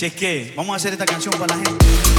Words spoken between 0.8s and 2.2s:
esta canción para la gente.